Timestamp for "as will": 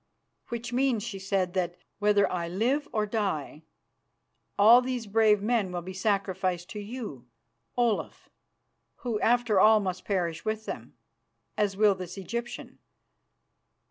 11.55-11.93